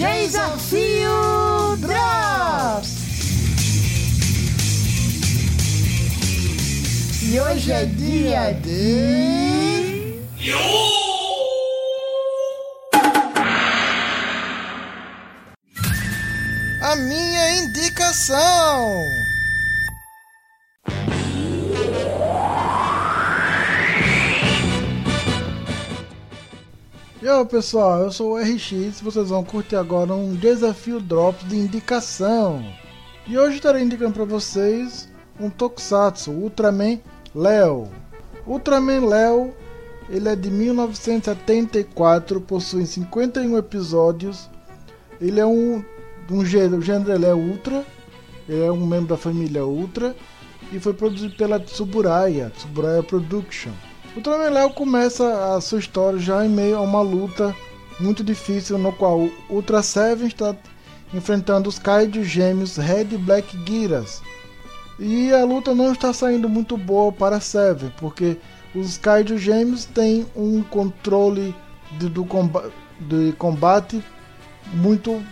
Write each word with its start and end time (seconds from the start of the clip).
Desafio 0.00 1.76
Drops! 1.76 2.88
E 7.22 7.38
hoje 7.38 7.70
é 7.70 7.84
dia 7.84 8.52
de. 8.62 10.18
A 16.80 16.96
minha 16.96 17.50
indicação! 17.58 18.94
Aí 27.30 27.46
pessoal, 27.46 28.00
eu 28.00 28.10
sou 28.10 28.32
o 28.32 28.36
RX 28.36 28.72
e 28.72 29.04
vocês 29.04 29.28
vão 29.28 29.44
curtir 29.44 29.76
agora 29.76 30.12
um 30.12 30.34
desafio 30.34 30.98
Drops 30.98 31.48
de 31.48 31.54
indicação. 31.54 32.60
E 33.24 33.38
hoje 33.38 33.54
estarei 33.54 33.84
indicando 33.84 34.14
para 34.14 34.24
vocês 34.24 35.08
um 35.38 35.48
Tokusatsu, 35.48 36.32
Ultraman 36.32 36.98
Leo. 37.32 37.88
Ultraman 38.44 39.06
Leo, 39.06 39.54
ele 40.08 40.28
é 40.28 40.34
de 40.34 40.50
1974, 40.50 42.40
possui 42.40 42.84
51 42.84 43.56
episódios. 43.58 44.50
Ele 45.20 45.38
é 45.38 45.46
um, 45.46 45.84
um 46.28 46.44
gênero, 46.44 46.78
o 46.78 46.82
gênero 46.82 47.12
ele 47.12 47.26
é 47.26 47.34
Ultra, 47.34 47.86
ele 48.48 48.64
é 48.64 48.72
um 48.72 48.84
membro 48.84 49.06
da 49.06 49.16
família 49.16 49.64
Ultra 49.64 50.16
e 50.72 50.80
foi 50.80 50.94
produzido 50.94 51.36
pela 51.36 51.60
Tsuburaya, 51.60 52.50
Tsuburaya 52.50 53.04
Production. 53.04 53.70
O 54.16 54.50
Leo 54.50 54.70
começa 54.70 55.54
a 55.54 55.60
sua 55.60 55.78
história 55.78 56.18
já 56.18 56.44
em 56.44 56.48
meio 56.48 56.76
a 56.76 56.80
uma 56.80 57.00
luta 57.00 57.54
muito 58.00 58.24
difícil 58.24 58.76
no 58.76 58.92
qual 58.92 59.20
o 59.20 59.32
Ultra 59.48 59.82
Seven 59.82 60.26
está 60.26 60.56
enfrentando 61.14 61.68
os 61.68 61.78
Kaiju 61.78 62.24
gêmeos 62.24 62.76
Red 62.76 63.08
e 63.12 63.18
Black 63.18 63.56
Giras. 63.64 64.20
E 64.98 65.32
a 65.32 65.44
luta 65.44 65.74
não 65.74 65.92
está 65.92 66.12
saindo 66.12 66.48
muito 66.48 66.76
boa 66.76 67.12
para 67.12 67.38
Seven, 67.38 67.92
porque 67.98 68.36
os 68.74 68.98
Kaiju 68.98 69.38
gêmeos 69.38 69.84
têm 69.84 70.26
um 70.34 70.60
controle 70.62 71.54
de, 71.92 72.08
do 72.08 72.24
comba 72.24 72.70
de 73.00 73.32
combate 73.38 74.02
muito 74.72 75.22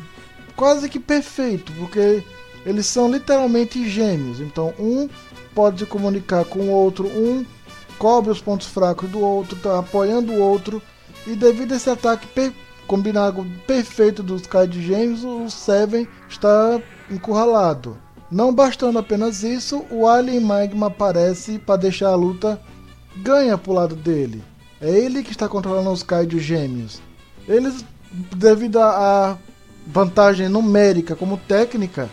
quase 0.54 0.88
que 0.88 1.00
perfeito, 1.00 1.72
porque 1.72 2.22
eles 2.64 2.86
são 2.86 3.10
literalmente 3.10 3.88
gêmeos. 3.88 4.40
Então 4.40 4.72
um 4.78 5.08
pode 5.52 5.80
se 5.80 5.86
comunicar 5.86 6.44
com 6.44 6.60
o 6.60 6.70
outro, 6.70 7.08
um 7.08 7.44
cobre 7.98 8.30
os 8.30 8.40
pontos 8.40 8.66
fracos 8.66 9.08
do 9.10 9.20
outro, 9.20 9.56
tá 9.56 9.78
apoiando 9.78 10.32
o 10.32 10.40
outro. 10.40 10.80
E 11.26 11.34
devido 11.34 11.72
a 11.72 11.76
esse 11.76 11.90
ataque 11.90 12.26
per 12.28 12.52
combinado 12.86 13.46
perfeito 13.66 14.22
dos 14.22 14.46
Kaiju 14.46 14.80
gêmeos, 14.80 15.22
o 15.22 15.50
Seven 15.50 16.08
está 16.28 16.80
encurralado. 17.10 17.98
Não 18.30 18.52
bastando 18.52 18.98
apenas 18.98 19.42
isso, 19.42 19.84
o 19.90 20.06
Alien 20.06 20.40
Magma 20.40 20.86
aparece 20.86 21.58
para 21.58 21.76
deixar 21.76 22.08
a 22.08 22.16
luta 22.16 22.60
ganha 23.16 23.58
pro 23.58 23.72
lado 23.72 23.94
dele. 23.94 24.42
É 24.80 24.90
ele 24.90 25.22
que 25.22 25.32
está 25.32 25.48
controlando 25.48 25.90
os 25.90 26.02
Kaiju 26.02 26.38
gêmeos. 26.38 27.00
Eles, 27.46 27.84
devido 28.36 28.78
à 28.78 29.36
vantagem 29.86 30.48
numérica 30.48 31.16
como 31.16 31.36
técnica, 31.36 32.08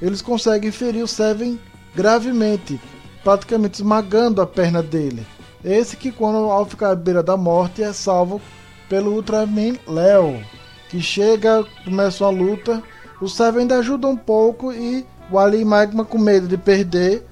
eles 0.00 0.22
conseguem 0.22 0.70
ferir 0.70 1.02
o 1.02 1.08
Seven 1.08 1.58
gravemente, 1.94 2.80
praticamente 3.26 3.80
esmagando 3.82 4.40
a 4.40 4.46
perna 4.46 4.80
dele. 4.80 5.26
Esse 5.64 5.96
que 5.96 6.12
quando 6.12 6.48
ao 6.48 6.64
ficar 6.64 6.90
à 6.90 6.94
beira 6.94 7.24
da 7.24 7.36
morte 7.36 7.82
é 7.82 7.92
salvo 7.92 8.40
pelo 8.88 9.14
Ultraman 9.14 9.74
Leo, 9.84 10.40
que 10.88 11.02
chega, 11.02 11.66
começa 11.84 12.22
uma 12.22 12.30
luta, 12.30 12.80
o 13.20 13.28
Seven 13.28 13.62
ainda 13.62 13.78
ajuda 13.78 14.06
um 14.06 14.16
pouco 14.16 14.72
e 14.72 15.04
o 15.28 15.40
Ali 15.40 15.64
Magma 15.64 16.04
com 16.04 16.18
medo 16.18 16.46
de 16.46 16.56
perder 16.56 17.26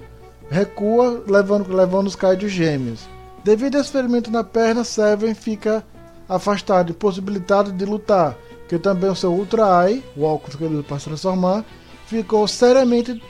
recua, 0.51 1.23
levando, 1.29 1.73
levando 1.73 2.09
os 2.09 2.17
Kaiju 2.17 2.49
gêmeos. 2.49 3.09
Devido 3.45 3.77
a 3.77 3.81
esse 3.81 3.93
ferimento 3.93 4.33
na 4.33 4.43
perna, 4.43 4.83
Seven 4.83 5.33
fica 5.33 5.85
afastado, 6.29 6.91
impossibilitado 6.91 7.71
de 7.71 7.85
lutar, 7.85 8.37
que 8.69 8.81
também 8.81 9.11
o 9.11 9.15
seu 9.15 9.33
Ultra 9.33 9.89
Eye, 9.89 10.03
o 10.17 10.25
óculos 10.25 10.57
que 10.57 10.65
ele 10.65 10.75
usa 10.75 10.83
para 10.83 10.99
se 10.99 11.05
transformar, 11.05 11.65
ficou 12.09 12.49
seriamente 12.49 13.23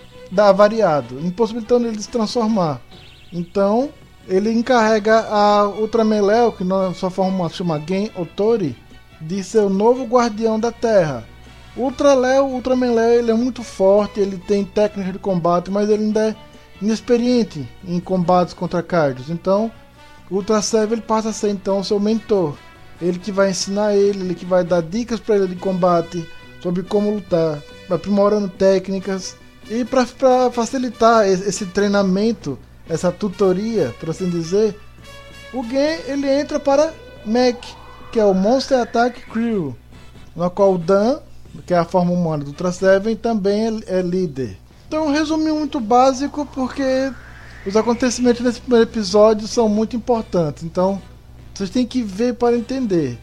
avariado, 0.43 1.19
impossibilitando 1.21 1.87
ele 1.87 1.97
de 1.97 2.03
se 2.03 2.09
transformar. 2.09 2.81
Então, 3.33 3.91
ele 4.27 4.50
encarrega 4.53 5.27
a 5.28 5.69
Ultraman 5.69 6.22
Leo, 6.22 6.53
que 6.53 6.65
na 6.65 6.95
sua 6.95 7.11
forma 7.11 7.49
chama 7.49 7.83
Gen 7.87 8.11
Otori, 8.17 8.77
de 9.21 9.43
ser 9.43 9.61
o 9.61 9.69
novo 9.69 10.05
guardião 10.05 10.59
da 10.59 10.73
Terra. 10.73 11.25
Ultra 11.77 12.15
Leo, 12.15 12.47
Ultraman 12.47 12.93
Leo, 12.93 13.19
ele 13.19 13.31
é 13.31 13.34
muito 13.34 13.62
forte, 13.62 14.21
ele 14.21 14.39
tem 14.39 14.65
técnicas 14.65 15.12
de 15.12 15.19
combate, 15.19 15.71
mas 15.71 15.89
ele 15.89 16.05
ainda 16.05 16.28
é 16.28 16.37
inexperiente 16.81 17.69
em 17.87 17.99
combates 18.00 18.55
contra 18.55 18.83
Kaijus. 18.83 19.31
Então, 19.31 19.71
Ultra 20.31 20.62
Seven 20.62 20.93
ele 20.93 21.03
passa 21.03 21.31
a 21.31 21.33
ser 21.33 21.50
então 21.50 21.83
seu 21.83 21.99
mentor. 21.99 22.55
Ele 23.00 23.19
que 23.19 23.33
vai 23.33 23.50
ensinar 23.50 23.94
ele, 23.94 24.21
ele 24.21 24.34
que 24.34 24.47
vai 24.47 24.65
dar 24.65 24.83
dicas 24.83 25.21
para 25.21 25.37
ele 25.37 25.49
de 25.49 25.56
combate, 25.56 26.27
sobre 26.62 26.83
como 26.83 27.15
lutar, 27.15 27.61
aprimorando 27.91 28.49
técnicas. 28.49 29.37
E 29.69 29.84
para 29.84 30.06
facilitar 30.50 31.26
esse 31.26 31.66
treinamento, 31.66 32.58
essa 32.88 33.10
tutoria, 33.10 33.94
por 33.98 34.10
assim 34.10 34.28
dizer, 34.28 34.78
o 35.52 35.62
Gen 35.64 36.00
ele 36.06 36.28
entra 36.28 36.60
para 36.60 36.92
Mac, 37.25 37.56
que 38.12 38.20
é 38.20 38.25
o 38.25 38.34
Monster 38.34 38.80
Attack 38.80 39.22
Crew, 39.30 39.75
na 40.36 40.50
qual 40.50 40.75
o 40.75 40.78
Dan, 40.78 41.20
que 41.66 41.72
é 41.72 41.78
a 41.78 41.84
forma 41.84 42.12
humana 42.12 42.44
do 42.44 42.48
Ultra 42.50 42.72
Seven, 42.72 43.16
também 43.16 43.66
é, 43.86 43.98
é 43.98 44.02
líder. 44.02 44.58
Então, 44.86 45.06
um 45.06 45.12
resumo 45.12 45.42
muito 45.54 45.81
básico, 45.81 46.46
porque 46.54 47.10
os 47.66 47.76
acontecimentos 47.76 48.42
desse 48.42 48.60
primeiro 48.60 48.88
episódio 48.88 49.48
são 49.48 49.69
muito 49.69 49.96
importantes. 49.96 50.62
Então, 50.62 51.00
vocês 51.54 51.70
têm 51.70 51.86
que 51.86 52.02
ver 52.02 52.34
para 52.34 52.56
entender. 52.56 53.19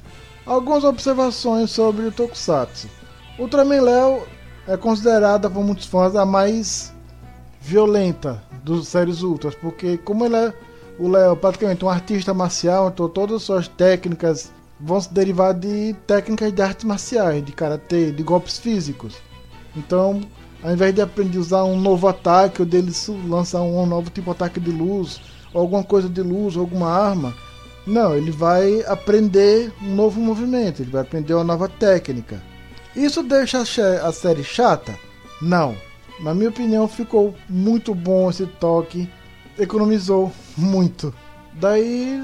Algumas 0.45 0.83
observações 0.83 1.69
sobre 1.69 2.05
o 2.05 2.11
Tokusatsu. 2.11 2.89
Ultraman 3.37 3.81
Leo 3.81 4.23
é 4.71 4.77
considerada 4.77 5.49
por 5.49 5.65
muitos 5.65 5.85
fãs 5.85 6.15
a 6.15 6.25
mais 6.25 6.93
violenta 7.59 8.41
dos 8.63 8.87
séries 8.87 9.21
ultras, 9.21 9.53
porque 9.53 9.97
como 9.97 10.25
ele 10.25 10.37
é 10.37 10.53
o 10.97 11.09
Léo 11.09 11.35
praticamente 11.35 11.83
um 11.83 11.89
artista 11.89 12.33
marcial, 12.33 12.87
então 12.87 13.09
todas 13.09 13.37
as 13.37 13.43
suas 13.43 13.67
técnicas 13.67 14.49
vão 14.79 15.01
se 15.01 15.13
derivar 15.13 15.53
de 15.53 15.93
técnicas 16.07 16.53
de 16.53 16.61
artes 16.61 16.85
marciais, 16.85 17.43
de 17.43 17.51
karatê, 17.51 18.11
de 18.11 18.23
golpes 18.23 18.59
físicos. 18.59 19.15
Então, 19.75 20.21
ao 20.63 20.71
invés 20.71 20.95
de 20.95 21.01
aprender 21.01 21.37
a 21.37 21.41
usar 21.41 21.63
um 21.65 21.77
novo 21.77 22.07
ataque 22.07 22.61
ou 22.61 22.65
dele 22.65 22.93
lançar 23.27 23.61
um 23.61 23.85
novo 23.85 24.09
tipo 24.09 24.31
de 24.31 24.31
ataque 24.31 24.59
de 24.61 24.71
luz, 24.71 25.19
ou 25.53 25.61
alguma 25.61 25.83
coisa 25.83 26.07
de 26.07 26.21
luz, 26.21 26.55
ou 26.55 26.61
alguma 26.61 26.89
arma, 26.89 27.33
não, 27.85 28.15
ele 28.15 28.31
vai 28.31 28.81
aprender 28.85 29.69
um 29.81 29.95
novo 29.95 30.21
movimento, 30.21 30.81
ele 30.81 30.91
vai 30.91 31.01
aprender 31.01 31.33
uma 31.33 31.43
nova 31.43 31.67
técnica. 31.67 32.50
Isso 32.95 33.23
deixa 33.23 33.59
a 33.61 34.11
série 34.11 34.43
chata? 34.43 34.97
Não. 35.41 35.75
Na 36.19 36.33
minha 36.33 36.49
opinião, 36.49 36.87
ficou 36.87 37.33
muito 37.49 37.95
bom 37.95 38.29
esse 38.29 38.45
toque. 38.45 39.09
Economizou 39.57 40.31
muito. 40.57 41.13
Daí 41.53 42.23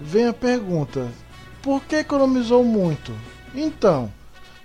vem 0.00 0.26
a 0.26 0.32
pergunta: 0.32 1.08
por 1.62 1.82
que 1.84 1.96
economizou 1.96 2.64
muito? 2.64 3.12
Então, 3.54 4.12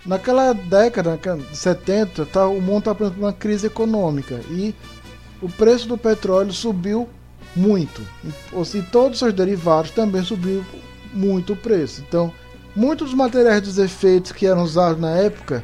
naquela 0.05 0.53
década 0.53 1.17
de 1.17 1.57
70, 1.57 2.25
tá, 2.25 2.47
o 2.47 2.61
mundo 2.61 2.79
está 2.79 2.95
por 2.95 3.11
uma 3.11 3.33
crise 3.33 3.67
econômica 3.67 4.41
e 4.49 4.73
o 5.41 5.49
preço 5.49 5.87
do 5.87 5.97
petróleo 5.97 6.53
subiu 6.53 7.09
muito. 7.55 8.01
E, 8.23 8.81
todos 8.83 9.13
os 9.13 9.19
seus 9.19 9.33
derivados 9.33 9.91
também 9.91 10.23
subiu 10.23 10.65
muito 11.13 11.53
o 11.53 11.57
preço. 11.57 12.03
Então, 12.07 12.33
muitos 12.75 13.09
dos 13.09 13.17
materiais 13.17 13.61
dos 13.61 13.78
efeitos 13.78 14.31
que 14.31 14.46
eram 14.46 14.64
usados 14.64 14.99
na 14.99 15.11
época 15.11 15.64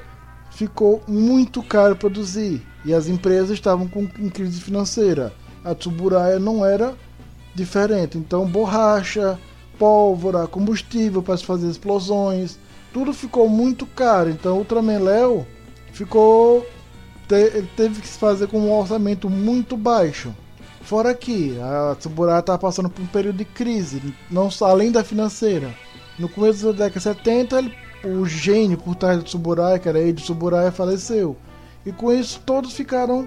ficou 0.51 1.01
muito 1.07 1.63
caro 1.63 1.95
produzir 1.95 2.61
e 2.85 2.93
as 2.93 3.07
empresas 3.07 3.51
estavam 3.51 3.87
com, 3.87 4.07
em 4.19 4.29
crise 4.29 4.61
financeira. 4.61 5.33
A 5.63 5.73
Tsuburaya 5.75 6.39
não 6.39 6.65
era 6.65 6.95
diferente. 7.53 8.17
Então, 8.17 8.45
borracha, 8.45 9.39
pólvora, 9.77 10.47
combustível 10.47 11.21
para 11.21 11.37
se 11.37 11.45
fazer 11.45 11.69
explosões, 11.69 12.57
tudo 12.93 13.13
ficou 13.13 13.47
muito 13.49 13.85
caro. 13.85 14.29
Então, 14.29 14.55
o 14.55 14.59
Ultraman 14.59 14.99
Leo 14.99 15.45
ficou 15.91 16.65
te, 17.27 17.63
teve 17.75 18.01
que 18.01 18.07
se 18.07 18.17
fazer 18.17 18.47
com 18.47 18.59
um 18.59 18.71
orçamento 18.71 19.29
muito 19.29 19.77
baixo. 19.77 20.33
Fora 20.81 21.13
que 21.13 21.57
a 21.61 21.95
Tsuburaya 21.95 22.39
estava 22.39 22.57
passando 22.57 22.89
por 22.89 23.01
um 23.01 23.07
período 23.07 23.37
de 23.37 23.45
crise, 23.45 24.01
não 24.31 24.49
além 24.61 24.91
da 24.91 25.03
financeira. 25.03 25.69
No 26.19 26.27
começo 26.27 26.65
da 26.65 26.71
década 26.73 26.99
de 26.99 27.01
70, 27.01 27.57
ele, 27.57 27.73
o 28.03 28.25
gênio 28.25 28.77
por 28.77 28.93
trás 28.93 29.17
do 29.17 29.23
Tsuburaya, 29.23 29.79
que 29.79 29.87
era 29.87 29.99
Eiji 29.99 30.15
Tsuburaya, 30.15 30.69
faleceu. 30.69 31.37
E 31.85 31.93
com 31.93 32.11
isso 32.11 32.41
todos 32.45 32.73
ficaram 32.73 33.25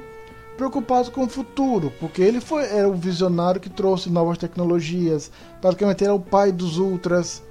preocupados 0.59 1.09
com 1.09 1.25
o 1.25 1.29
futuro, 1.29 1.91
porque 1.99 2.21
ele 2.21 2.39
foi 2.39 2.65
era 2.65 2.87
o 2.87 2.93
visionário 2.93 3.63
que 3.63 3.71
trouxe 3.71 4.11
novas 4.11 4.37
tecnologias, 4.37 5.33
praticamente 5.59 6.05
era 6.05 6.13
o 6.13 6.21
pai 6.21 6.53
dos 6.53 6.77
ultras. 6.77 7.43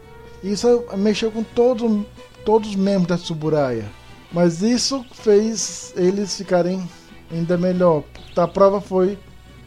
Isso 0.43 0.85
mexeu 0.95 1.31
com 1.31 1.41
todos, 1.41 2.05
todos 2.45 2.69
os 2.69 2.75
membros 2.75 3.07
da 3.07 3.17
Tsuburaya. 3.17 3.85
Mas 4.31 4.61
isso 4.61 5.03
fez 5.11 5.91
eles 5.97 6.37
ficarem 6.37 6.87
ainda 7.31 7.57
melhor. 7.57 8.03
A 8.35 8.47
prova 8.47 8.79
foi 8.79 9.17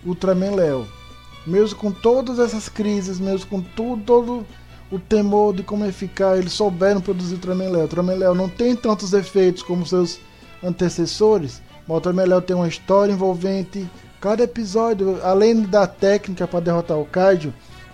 Ultraman 0.06 0.55
Léo. 0.55 0.87
Mesmo 1.44 1.79
com 1.79 1.91
todas 1.91 2.38
essas 2.38 2.69
crises, 2.69 3.19
mesmo 3.19 3.47
com 3.49 3.61
tudo, 3.61 4.03
todo 4.05 4.47
o 4.90 4.98
temor 4.98 5.54
de 5.54 5.62
como 5.62 5.84
é 5.84 5.92
ficar, 5.92 6.36
eles 6.36 6.52
souberam 6.52 7.00
produzir 7.00 7.34
Ultraman 7.34 7.70
Léo. 7.70 7.82
Ultraman 7.82 8.14
Léo 8.14 8.34
não 8.34 8.48
tem 8.48 8.76
tantos 8.76 9.12
efeitos 9.12 9.62
como 9.62 9.86
seus 9.86 10.20
antecessores, 10.62 11.60
mas 11.86 11.96
Ultraman 11.96 12.26
Léo 12.26 12.42
tem 12.42 12.56
uma 12.56 12.69
história 12.69 13.12
envolvente. 13.12 13.88
Cada 14.20 14.42
episódio, 14.44 15.19
além 15.22 15.62
da 15.62 15.86
técnica 15.86 16.46
para 16.46 16.60
derrotar 16.60 16.98
o 16.98 17.04
Kaiju, 17.04 17.52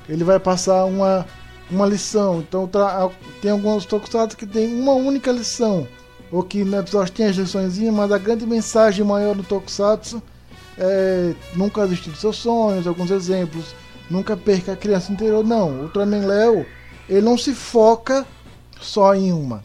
ele 0.08 0.24
vai 0.24 0.38
passar 0.38 0.84
uma, 0.84 1.26
uma 1.70 1.86
lição. 1.86 2.40
Então 2.40 2.70
tem 3.40 3.50
alguns 3.50 3.84
tokusatsu 3.84 4.36
que 4.36 4.46
tem 4.46 4.72
uma 4.80 4.92
única 4.92 5.32
lição 5.32 5.88
ou 6.30 6.42
que 6.42 6.64
no 6.64 6.78
episódio 6.78 7.12
tem 7.12 7.26
as 7.26 7.36
lições, 7.36 7.78
mas 7.78 8.12
a 8.12 8.18
grande 8.18 8.46
mensagem 8.46 9.04
maior 9.04 9.34
do 9.34 9.42
Tokusatsu 9.42 10.22
é 10.78 11.34
nunca 11.54 11.82
desistir 11.82 12.10
dos 12.10 12.20
seus 12.20 12.36
sonhos, 12.36 12.86
alguns 12.86 13.10
exemplos, 13.10 13.74
nunca 14.08 14.36
perca 14.36 14.72
a 14.72 14.76
criança 14.76 15.12
interior. 15.12 15.44
Não, 15.44 15.68
o 15.68 15.82
Ultraman 15.82 16.26
Léo, 16.26 16.64
ele 17.10 17.22
não 17.22 17.36
se 17.36 17.52
foca 17.52 18.24
só 18.80 19.14
em 19.16 19.32
uma. 19.32 19.64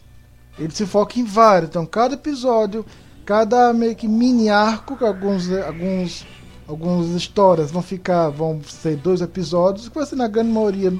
Ele 0.58 0.72
se 0.72 0.84
foca 0.84 1.20
em 1.20 1.24
várias. 1.24 1.70
Então, 1.70 1.86
cada 1.86 2.14
episódio, 2.14 2.84
cada 3.24 3.72
meio 3.72 3.94
que 3.94 4.08
mini 4.08 4.50
arco, 4.50 4.96
que 4.96 5.04
alguns, 5.04 5.48
alguns, 5.52 6.26
algumas 6.66 7.06
histórias 7.10 7.70
vão 7.70 7.82
ficar, 7.82 8.30
vão 8.30 8.60
ser 8.64 8.96
dois 8.96 9.20
episódios, 9.20 9.88
que 9.88 9.94
vai 9.94 10.04
ser 10.04 10.16
na 10.16 10.26
grande 10.26 10.50
maioria, 10.50 10.92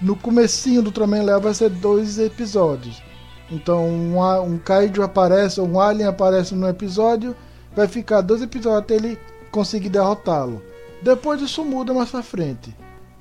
no 0.00 0.14
comecinho 0.14 0.80
do 0.80 0.86
Ultraman 0.86 1.24
Léo 1.24 1.40
vai 1.40 1.54
ser 1.54 1.70
dois 1.70 2.18
episódios. 2.18 3.02
Então 3.50 3.84
um, 3.84 4.42
um 4.44 4.58
Kaiju 4.58 5.02
aparece, 5.02 5.60
um 5.60 5.80
Alien 5.80 6.08
aparece 6.08 6.54
no 6.54 6.68
episódio, 6.68 7.34
vai 7.74 7.88
ficar 7.88 8.20
dois 8.20 8.42
episódios 8.42 8.82
até 8.82 8.94
ele 8.94 9.18
conseguir 9.50 9.88
derrotá-lo. 9.88 10.62
Depois 11.02 11.42
isso 11.42 11.64
muda 11.64 11.92
mais 11.92 12.10
pra 12.10 12.22
frente. 12.22 12.74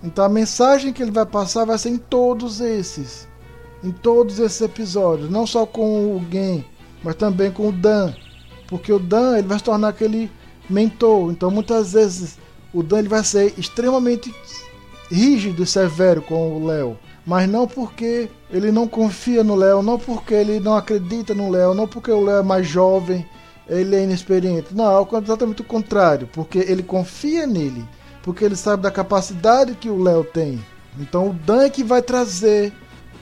Então 0.04 0.24
a 0.26 0.30
mensagem 0.30 0.94
que 0.94 1.02
ele 1.02 1.12
vai 1.12 1.26
passar 1.26 1.66
vai 1.66 1.78
ser 1.78 1.90
em 1.90 1.98
todos 1.98 2.62
esses. 2.62 3.28
Em 3.84 3.92
todos 3.92 4.40
esses 4.40 4.62
episódios. 4.62 5.30
Não 5.30 5.46
só 5.46 5.66
com 5.66 6.16
o 6.16 6.26
Gen, 6.32 6.66
mas 7.04 7.16
também 7.16 7.52
com 7.52 7.70
o 7.70 7.72
Dan. 7.72 8.14
Porque 8.68 8.92
o 8.92 9.00
Dan 9.00 9.38
ele 9.38 9.48
vai 9.48 9.58
se 9.58 9.64
tornar 9.64 9.90
aquele 9.90 10.32
mentor. 10.70 11.32
Então 11.32 11.50
muitas 11.52 11.94
vezes 11.94 12.38
o 12.74 12.84
Dan 12.84 13.00
ele 13.00 13.10
vai 13.10 13.24
ser 13.24 13.54
extremamente 13.58 14.34
rígido 15.10 15.64
e 15.64 15.68
severo 15.68 16.22
com 16.22 16.58
o 16.58 16.68
Léo 16.68 16.98
mas 17.30 17.48
não 17.48 17.68
porque 17.68 18.28
ele 18.50 18.72
não 18.72 18.88
confia 18.88 19.44
no 19.44 19.56
Léo, 19.56 19.84
não 19.84 20.00
porque 20.00 20.34
ele 20.34 20.60
não 20.60 20.76
acredita 20.76 21.32
no 21.36 21.52
Léo, 21.52 21.76
não 21.76 21.88
porque 21.88 22.10
o 22.10 22.26
Léo 22.26 22.40
é 22.40 22.44
mais 22.44 22.68
jovem, 22.68 23.24
ele 23.68 23.96
é 23.96 24.04
inexperiente. 24.04 24.74
Não, 24.74 25.00
é 25.00 25.18
exatamente 25.24 25.62
o 25.62 25.66
contrário, 25.66 26.28
porque 26.34 26.58
ele 26.58 26.82
confia 26.82 27.46
nele, 27.46 27.86
porque 28.24 28.44
ele 28.44 28.56
sabe 28.56 28.84
da 28.84 28.92
capacidade 28.92 29.76
que 29.76 29.90
o 29.90 30.02
Léo 30.02 30.24
tem. 30.24 30.64
Então 31.00 31.30
o 31.30 31.34
Dan 31.34 31.64
é 31.64 31.70
que 31.70 31.84
vai 31.84 32.02
trazer 32.02 32.74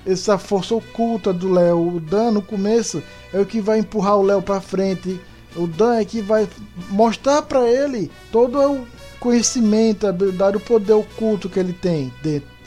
essa 0.06 0.38
força 0.38 0.76
oculta 0.76 1.34
do 1.34 1.52
Léo. 1.52 1.96
O 1.96 2.00
Dan 2.00 2.32
no 2.32 2.42
começo 2.42 3.04
é 3.34 3.40
o 3.40 3.46
que 3.46 3.60
vai 3.60 3.80
empurrar 3.80 4.18
o 4.18 4.24
Léo 4.24 4.42
para 4.42 4.62
frente. 4.62 5.20
O 5.56 5.68
Dan 5.68 5.96
é 5.96 6.06
que 6.06 6.22
vai 6.22 6.48
mostrar 6.90 7.42
para 7.42 7.68
ele 7.70 8.12
todo 8.32 8.60
o 8.60 8.88
conhecimento, 9.20 10.06
a 10.06 10.10
habilidade, 10.10 10.58
o 10.58 10.62
poder 10.62 10.94
oculto 10.94 11.50
que 11.50 11.60
ele 11.60 11.74
tem 11.74 12.14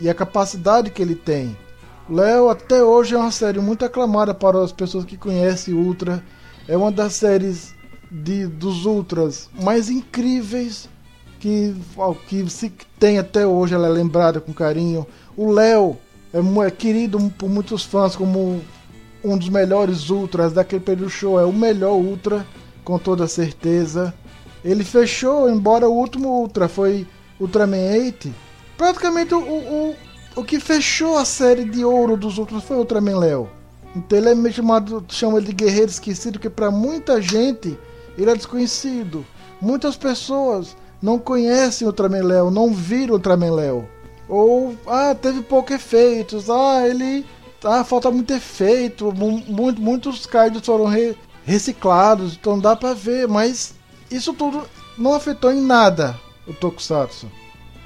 e 0.00 0.08
a 0.08 0.14
capacidade 0.14 0.90
que 0.90 1.00
ele 1.00 1.14
tem. 1.14 1.56
Léo 2.08 2.48
até 2.48 2.82
hoje 2.82 3.14
é 3.14 3.18
uma 3.18 3.30
série 3.30 3.60
muito 3.60 3.84
aclamada 3.84 4.34
para 4.34 4.62
as 4.62 4.72
pessoas 4.72 5.04
que 5.04 5.16
conhecem 5.16 5.74
Ultra. 5.74 6.22
É 6.66 6.76
uma 6.76 6.90
das 6.90 7.14
séries 7.14 7.72
de, 8.10 8.46
dos 8.46 8.84
Ultras 8.84 9.48
mais 9.62 9.88
incríveis 9.88 10.88
que, 11.40 11.74
que 12.28 12.48
se 12.48 12.72
tem 12.98 13.18
até 13.18 13.46
hoje. 13.46 13.74
Ela 13.74 13.88
é 13.88 13.90
lembrada 13.90 14.40
com 14.40 14.52
carinho. 14.52 15.06
O 15.36 15.50
Léo 15.50 15.96
é, 16.32 16.66
é 16.66 16.70
querido 16.70 17.18
por 17.38 17.48
muitos 17.48 17.82
fãs 17.82 18.14
como 18.14 18.60
um 19.24 19.36
dos 19.36 19.48
melhores 19.48 20.10
Ultras 20.10 20.52
daquele 20.52 20.84
período 20.84 21.10
show. 21.10 21.40
É 21.40 21.44
o 21.44 21.52
melhor 21.52 21.94
Ultra, 21.94 22.46
com 22.84 22.98
toda 22.98 23.26
certeza. 23.26 24.14
Ele 24.64 24.84
fechou, 24.84 25.50
embora 25.50 25.88
o 25.88 25.94
último 25.94 26.28
Ultra 26.28 26.68
foi 26.68 27.06
Ultraman 27.40 27.90
8 27.98 28.50
praticamente 28.80 29.34
o, 29.34 29.40
o, 29.40 29.96
o 30.36 30.42
que 30.42 30.58
fechou 30.58 31.18
a 31.18 31.24
série 31.26 31.66
de 31.66 31.84
ouro 31.84 32.16
dos 32.16 32.38
outros 32.38 32.64
foi 32.64 32.78
Ultraman 32.78 33.18
Léo. 33.18 33.50
Então 33.94 34.16
ele 34.16 34.48
é 34.48 34.52
chamado, 34.52 35.04
chama 35.06 35.38
de 35.42 35.52
guerreiro 35.52 35.90
esquecido, 35.90 36.38
que 36.38 36.48
para 36.48 36.70
muita 36.70 37.20
gente 37.20 37.78
ele 38.16 38.30
é 38.30 38.34
desconhecido. 38.34 39.26
Muitas 39.60 39.96
pessoas 39.96 40.74
não 41.00 41.18
conhecem 41.18 41.86
Ultraman 41.86 42.22
Léo, 42.22 42.50
não 42.50 42.72
viram 42.72 43.14
Ultraman 43.14 43.52
Léo. 43.52 43.88
Ou, 44.28 44.76
ah, 44.86 45.14
teve 45.14 45.42
pouco 45.42 45.72
efeitos, 45.72 46.48
ah, 46.48 46.86
ele. 46.86 47.26
Ah, 47.64 47.84
falta 47.84 48.10
muito 48.10 48.32
efeito, 48.32 49.12
muito, 49.12 49.82
muitos 49.82 50.24
cards 50.24 50.64
foram 50.64 50.86
re, 50.86 51.14
reciclados, 51.44 52.34
então 52.34 52.58
dá 52.58 52.74
pra 52.74 52.94
ver, 52.94 53.28
mas 53.28 53.74
isso 54.10 54.32
tudo 54.32 54.62
não 54.96 55.14
afetou 55.14 55.52
em 55.52 55.60
nada 55.60 56.18
o 56.46 56.54
Tokusatsu. 56.54 57.30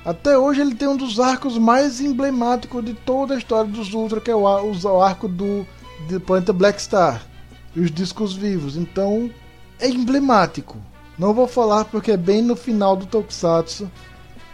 Até 0.05 0.37
hoje 0.37 0.61
ele 0.61 0.75
tem 0.75 0.87
um 0.87 0.97
dos 0.97 1.19
arcos 1.19 1.57
mais 1.57 2.01
emblemáticos 2.01 2.85
de 2.85 2.93
toda 2.93 3.35
a 3.35 3.39
história 3.39 3.71
dos 3.71 3.95
Ultra, 3.95 4.21
que 4.21 4.31
é 4.31 4.35
o, 4.35 4.43
o 4.43 5.03
arco 5.03 5.27
do, 5.27 5.67
do 6.09 6.21
planeta 6.21 6.53
Black 6.53 6.81
Star 6.81 7.27
e 7.75 7.81
os 7.81 7.91
discos 7.91 8.35
vivos. 8.35 8.77
Então 8.77 9.31
é 9.79 9.89
emblemático. 9.89 10.77
Não 11.19 11.33
vou 11.33 11.47
falar 11.47 11.85
porque 11.85 12.13
é 12.13 12.17
bem 12.17 12.43
no 12.43 12.57
final 12.57 12.97
do 12.97 13.07
Tokusatsu 13.07 13.91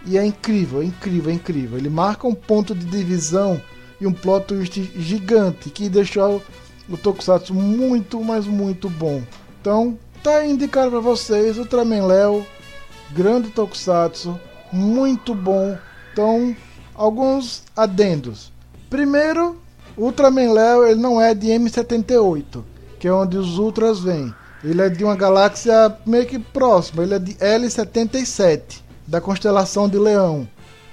e 0.07 0.19
é 0.19 0.25
incrível, 0.25 0.83
é 0.83 0.85
incrível, 0.85 1.31
é 1.31 1.35
incrível. 1.35 1.79
Ele 1.79 1.89
marca 1.89 2.27
um 2.27 2.35
ponto 2.35 2.75
de 2.75 2.85
divisão 2.85 3.61
e 4.01 4.07
um 4.07 4.13
plot 4.13 4.47
twist 4.47 4.93
gigante 4.97 5.71
que 5.71 5.89
deixou 5.89 6.43
o 6.89 6.97
Tokusatsu 6.97 7.55
muito, 7.55 8.23
mas 8.23 8.47
muito 8.47 8.91
bom. 8.91 9.23
Então, 9.61 9.99
tá 10.23 10.45
indicado 10.45 10.91
para 10.91 11.01
vocês 11.01 11.59
Ultraman 11.59 12.07
Léo, 12.07 12.47
grande 13.13 13.51
Tokusatsu 13.51 14.39
muito 14.73 15.35
bom. 15.35 15.79
Então, 16.13 16.55
alguns 16.95 17.63
adendos. 17.77 18.53
Primeiro, 18.89 19.57
Ultraman 19.97 20.53
Léo 20.53 20.87
ele 20.87 21.01
não 21.01 21.21
é 21.21 21.35
de 21.35 21.49
M78, 21.49 22.63
que 22.99 23.09
é 23.09 23.13
onde 23.13 23.37
os 23.37 23.59
Ultras 23.59 24.01
vêm. 24.01 24.35
Ele 24.63 24.83
é 24.83 24.89
de 24.89 25.03
uma 25.03 25.17
galáxia 25.17 25.97
meio 26.05 26.27
que 26.27 26.39
próxima, 26.39 27.03
ele 27.03 27.15
é 27.15 27.19
de 27.19 27.35
L77, 27.35 28.83
da 29.07 29.21
constelação 29.21 29.89
de 29.89 29.99
Leão. 29.99 30.47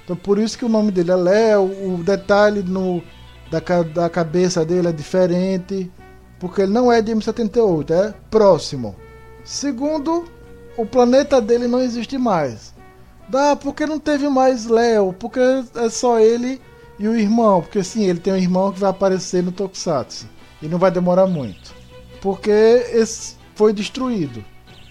Então 0.04 0.16
por 0.16 0.38
isso 0.38 0.56
que 0.56 0.64
o 0.64 0.68
nome 0.70 0.90
dele 0.90 1.10
é 1.10 1.16
Léo, 1.16 1.64
o 1.64 2.02
detalhe 2.02 2.62
no, 2.62 3.02
da, 3.50 3.60
da 3.82 4.08
cabeça 4.08 4.64
dele 4.64 4.88
é 4.88 4.92
diferente, 4.92 5.90
porque 6.40 6.62
ele 6.62 6.72
não 6.72 6.90
é 6.90 7.02
de 7.02 7.12
M78, 7.12 7.90
é 7.90 8.14
próximo. 8.30 8.96
Segundo, 9.44 10.24
o 10.76 10.86
planeta 10.86 11.40
dele 11.40 11.68
não 11.68 11.80
existe 11.80 12.16
mais. 12.16 12.72
Dá, 13.28 13.54
porque 13.54 13.84
não 13.84 13.98
teve 13.98 14.28
mais 14.28 14.66
Léo, 14.66 15.12
porque 15.12 15.40
é 15.40 15.90
só 15.90 16.18
ele 16.18 16.60
e 16.98 17.06
o 17.06 17.16
irmão, 17.16 17.60
porque 17.60 17.84
sim, 17.84 18.04
ele 18.04 18.18
tem 18.18 18.32
um 18.32 18.36
irmão 18.36 18.72
que 18.72 18.80
vai 18.80 18.90
aparecer 18.90 19.42
no 19.42 19.52
Tokusatsu 19.52 20.26
e 20.62 20.66
não 20.68 20.78
vai 20.78 20.90
demorar 20.90 21.26
muito. 21.26 21.74
Porque 22.20 22.50
esse 22.50 23.37
foi 23.58 23.72
destruído. 23.72 24.44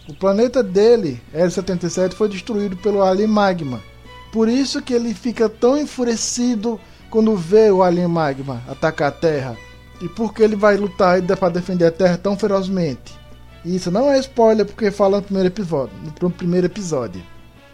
O 0.09 0.13
planeta 0.13 0.61
dele, 0.61 1.21
L77, 1.33 2.13
foi 2.13 2.27
destruído 2.27 2.75
pelo 2.75 3.01
Alien 3.01 3.29
Magma. 3.29 3.81
Por 4.29 4.49
isso 4.49 4.81
que 4.81 4.93
ele 4.93 5.13
fica 5.13 5.47
tão 5.47 5.77
enfurecido 5.77 6.77
quando 7.09 7.33
vê 7.37 7.71
o 7.71 7.81
Alien 7.81 8.09
Magma 8.09 8.61
atacar 8.67 9.07
a 9.07 9.11
Terra. 9.11 9.57
E 10.01 10.09
porque 10.09 10.43
ele 10.43 10.57
vai 10.57 10.75
lutar 10.75 11.21
para 11.21 11.47
defender 11.47 11.85
a 11.85 11.91
Terra 11.91 12.17
tão 12.17 12.37
ferozmente. 12.37 13.17
Isso 13.63 13.89
não 13.89 14.11
é 14.11 14.19
spoiler 14.19 14.65
porque 14.65 14.91
fala 14.91 15.17
no 15.17 15.23
primeiro 15.23 15.47
episódio. 15.47 15.93
No 16.21 16.29
primeiro 16.29 16.67
episódio. 16.67 17.23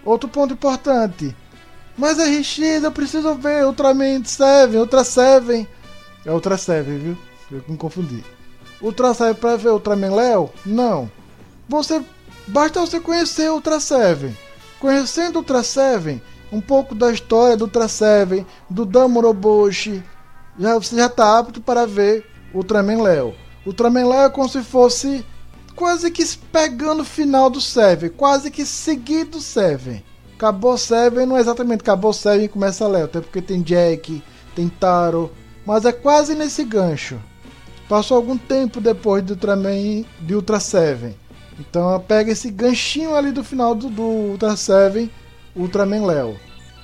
Outro 0.06 0.30
ponto 0.30 0.54
importante. 0.54 1.36
Mas 1.98 2.20
é 2.20 2.26
RX, 2.26 2.84
eu 2.84 2.92
preciso 2.92 3.34
ver 3.34 3.66
Ultraman 3.66 4.24
7, 4.24 4.78
Ultra 4.78 5.04
7. 5.04 5.68
É 6.24 6.32
Ultra 6.32 6.56
7, 6.56 6.86
viu? 6.86 7.18
Eu 7.52 7.64
me 7.68 7.78
confundi. 7.78 8.24
Ultra 8.84 9.14
7 9.14 9.40
pra 9.40 9.56
ver 9.56 9.70
Ultraman 9.70 10.14
Léo? 10.14 10.50
Não. 10.66 11.10
Você. 11.70 12.04
Basta 12.46 12.82
você 12.82 13.00
conhecer 13.00 13.50
Ultra 13.50 13.80
7. 13.80 14.38
Conhecendo 14.78 15.38
Ultra 15.38 15.64
7, 15.64 16.22
um 16.52 16.60
pouco 16.60 16.94
da 16.94 17.10
história 17.10 17.56
do 17.56 17.64
Ultra 17.64 17.88
7, 17.88 18.46
do 18.70 18.86
Dan 18.86 19.08
Moroboshi, 19.08 20.04
já, 20.60 20.76
você 20.76 20.98
já 20.98 21.06
está 21.06 21.40
apto 21.40 21.62
para 21.62 21.88
ver 21.88 22.26
Ultraman 22.54 23.02
Léo. 23.02 23.34
Ultraman 23.66 24.06
Léo 24.06 24.26
é 24.26 24.30
como 24.30 24.50
se 24.50 24.62
fosse 24.62 25.26
quase 25.74 26.12
que 26.12 26.24
pegando 26.52 27.02
o 27.02 27.06
final 27.06 27.50
do 27.50 27.62
Seven, 27.62 28.10
quase 28.10 28.52
que 28.52 28.66
seguido 28.66 29.40
Seven. 29.40 30.04
Acabou 30.36 30.78
Seven, 30.78 31.26
não 31.26 31.38
é 31.38 31.40
exatamente 31.40 31.80
acabou 31.80 32.12
Seven 32.12 32.46
e 32.46 32.50
começa 32.50 32.86
Léo, 32.86 33.06
até 33.06 33.22
porque 33.22 33.42
tem 33.42 33.62
Jack, 33.62 34.22
tem 34.54 34.68
Taro, 34.68 35.32
mas 35.66 35.86
é 35.86 35.94
quase 35.94 36.36
nesse 36.36 36.66
gancho. 36.66 37.18
Passou 37.94 38.18
algum 38.18 38.36
tempo 38.36 38.82
depois 38.82 39.24
do 39.24 39.36
Ultraman 39.36 40.04
de 40.20 40.34
Ultra 40.34 40.60
Seven. 40.60 41.16
Então 41.60 41.90
ela 41.90 42.00
pega 42.00 42.32
esse 42.32 42.50
ganchinho 42.50 43.14
ali 43.14 43.32
do 43.32 43.44
final 43.44 43.76
do, 43.76 43.88
do 43.88 44.02
Ultra 44.02 44.58
Seven, 44.58 45.12
Ultraman 45.56 46.04
Léo. 46.04 46.36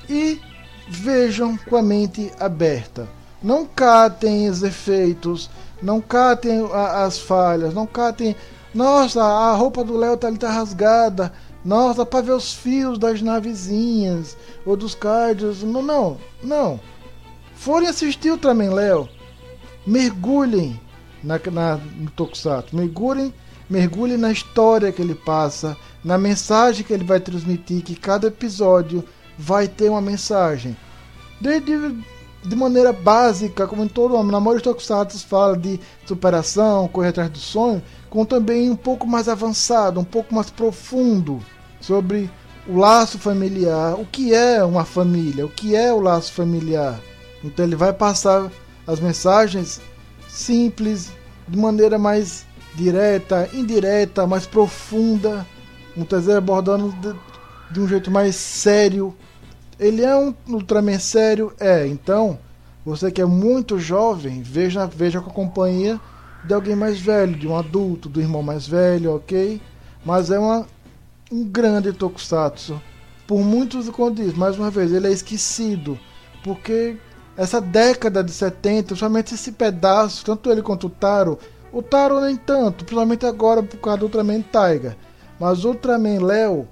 E 0.07 0.39
vejam 0.87 1.57
com 1.67 1.77
a 1.77 1.81
mente 1.81 2.31
aberta. 2.39 3.09
Não 3.41 3.65
catem 3.65 4.47
os 4.47 4.61
efeitos, 4.61 5.49
não 5.81 5.99
catem 5.99 6.63
a, 6.71 7.05
as 7.05 7.17
falhas, 7.17 7.73
não 7.73 7.87
catem. 7.87 8.35
Nossa, 8.71 9.23
a 9.23 9.55
roupa 9.55 9.83
do 9.83 9.97
Léo 9.97 10.15
tá, 10.15 10.27
ali 10.27 10.37
tá 10.37 10.51
rasgada. 10.51 11.33
Nossa, 11.65 12.05
para 12.05 12.21
ver 12.21 12.33
os 12.33 12.53
fios 12.53 12.99
das 12.99 13.19
navezinhas 13.19 14.37
ou 14.63 14.77
dos 14.77 14.93
cards. 14.93 15.63
Não, 15.63 15.81
não, 15.81 16.17
não. 16.43 16.79
Forem 17.55 17.89
assistir 17.89 18.29
Ultraman 18.29 18.75
Léo, 18.75 19.09
mergulhem 19.87 20.79
na, 21.23 21.39
na, 21.51 21.75
no 21.77 22.09
Tokusatsu, 22.11 22.75
mergulhem, 22.75 23.33
mergulhem 23.69 24.17
na 24.17 24.31
história 24.31 24.91
que 24.91 25.01
ele 25.01 25.15
passa, 25.15 25.77
na 26.03 26.17
mensagem 26.17 26.83
que 26.83 26.93
ele 26.93 27.03
vai 27.03 27.19
transmitir, 27.19 27.83
que 27.83 27.95
cada 27.95 28.27
episódio 28.27 29.03
vai 29.37 29.67
ter 29.67 29.89
uma 29.89 30.01
mensagem. 30.01 30.75
Desde 31.39 31.95
de 32.43 32.55
maneira 32.55 32.93
básica, 32.93 33.67
como 33.67 33.83
em 33.83 33.87
todo 33.87 34.15
homem, 34.15 34.31
na 34.31 34.39
maioria 34.39 34.61
dos 34.61 34.63
tokusatsu 34.63 35.27
fala 35.27 35.57
de 35.57 35.79
superação, 36.05 36.87
correr 36.87 37.09
atrás 37.09 37.29
do 37.29 37.37
sonho, 37.37 37.81
com 38.09 38.23
também 38.23 38.69
um 38.69 38.75
pouco 38.75 39.05
mais 39.05 39.27
avançado, 39.27 39.99
um 39.99 40.05
pouco 40.05 40.33
mais 40.33 40.49
profundo 40.49 41.41
sobre 41.81 42.29
o 42.67 42.77
laço 42.77 43.17
familiar, 43.19 43.95
o 43.95 44.05
que 44.05 44.33
é 44.33 44.63
uma 44.63 44.85
família, 44.85 45.45
o 45.45 45.49
que 45.49 45.75
é 45.75 45.91
o 45.91 45.99
laço 45.99 46.31
familiar. 46.31 46.99
Então 47.43 47.65
ele 47.65 47.75
vai 47.75 47.91
passar 47.91 48.49
as 48.87 48.99
mensagens 48.99 49.81
simples, 50.29 51.11
de 51.47 51.57
maneira 51.57 51.99
mais 51.99 52.45
direta, 52.75 53.49
indireta, 53.53 54.25
mais 54.25 54.45
profunda, 54.45 55.45
muitas 55.95 56.25
vezes 56.25 56.37
abordando 56.37 56.91
de, 56.93 57.13
de 57.73 57.79
um 57.81 57.87
jeito 57.87 58.09
mais 58.09 58.35
sério 58.35 59.13
ele 59.79 60.03
é 60.03 60.13
um 60.15 60.35
Ultraman 60.49 60.99
sério? 60.99 61.53
É. 61.57 61.87
Então, 61.87 62.37
você 62.85 63.09
que 63.09 63.21
é 63.21 63.25
muito 63.25 63.79
jovem, 63.79 64.41
veja, 64.41 64.85
veja 64.85 65.21
com 65.21 65.29
a 65.29 65.33
companhia 65.33 65.99
de 66.43 66.53
alguém 66.53 66.75
mais 66.75 66.99
velho, 66.99 67.35
de 67.35 67.47
um 67.47 67.57
adulto, 67.57 68.09
do 68.09 68.19
irmão 68.19 68.43
mais 68.43 68.67
velho, 68.67 69.15
ok? 69.15 69.61
Mas 70.05 70.29
é 70.31 70.37
uma, 70.37 70.67
um 71.31 71.45
grande 71.45 71.93
tokusatsu. 71.93 72.81
Por 73.25 73.39
muitos, 73.39 73.87
como 73.89 74.13
diz, 74.13 74.33
mais 74.33 74.57
uma 74.57 74.69
vez, 74.69 74.91
ele 74.91 75.07
é 75.07 75.11
esquecido. 75.11 75.97
Porque 76.43 76.97
essa 77.39 77.61
década 77.61 78.21
de 78.21 78.33
70, 78.33 78.97
somente 78.97 79.33
esse 79.33 79.53
pedaço, 79.53 80.25
tanto 80.25 80.51
ele 80.51 80.61
quanto 80.61 80.87
o 80.87 80.89
Taro, 80.89 81.39
o 81.71 81.81
Taro 81.81 82.19
nem 82.19 82.35
tanto, 82.35 82.83
principalmente 82.83 83.25
agora 83.25 83.63
por 83.63 83.77
causa 83.77 83.99
do 83.99 84.07
Ultraman 84.07 84.41
Taiga. 84.41 84.97
Mas 85.39 85.63
o 85.63 85.69
Ultraman 85.69 86.21
Léo 86.21 86.67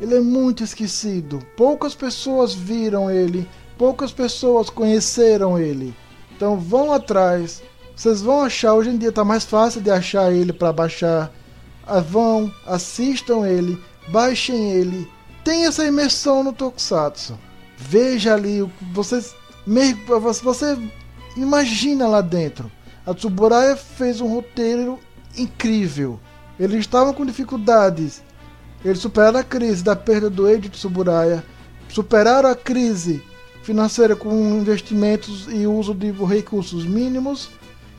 ele 0.00 0.16
é 0.16 0.20
muito 0.20 0.64
esquecido. 0.64 1.38
Poucas 1.54 1.94
pessoas 1.94 2.54
viram 2.54 3.10
ele, 3.10 3.46
poucas 3.76 4.10
pessoas 4.10 4.70
conheceram 4.70 5.58
ele. 5.58 5.94
Então 6.34 6.58
vão 6.58 6.94
atrás. 6.94 7.62
Vocês 7.94 8.22
vão 8.22 8.40
achar, 8.40 8.72
hoje 8.72 8.88
em 8.88 8.96
dia 8.96 9.10
está 9.10 9.22
mais 9.22 9.44
fácil 9.44 9.82
de 9.82 9.90
achar 9.90 10.32
ele 10.32 10.54
para 10.54 10.72
baixar. 10.72 11.30
Ah, 11.86 12.00
vão, 12.00 12.50
assistam 12.66 13.46
ele, 13.46 13.78
baixem 14.08 14.72
ele. 14.72 15.06
Tem 15.44 15.66
essa 15.66 15.84
imersão 15.84 16.42
no 16.42 16.54
Tokusatsu. 16.54 17.38
Veja 17.76 18.32
ali, 18.32 18.66
vocês 18.94 19.34
você 20.42 20.78
imagina 21.36 22.06
lá 22.06 22.20
dentro. 22.20 22.70
A 23.06 23.14
Tsuburaya 23.14 23.76
fez 23.76 24.20
um 24.20 24.26
roteiro 24.26 24.98
incrível. 25.36 26.18
Eles 26.58 26.80
estavam 26.80 27.14
com 27.14 27.24
dificuldades 27.24 28.22
eles 28.84 28.98
superaram 28.98 29.38
a 29.38 29.44
crise 29.44 29.84
da 29.84 29.94
perda 29.94 30.30
do 30.30 30.48
Eiji 30.48 30.70
Tsuburaya, 30.70 31.44
superaram 31.88 32.48
a 32.48 32.54
crise 32.54 33.22
financeira 33.62 34.16
com 34.16 34.32
investimentos 34.56 35.46
e 35.50 35.66
uso 35.66 35.94
de 35.94 36.10
recursos 36.10 36.86
mínimos. 36.86 37.50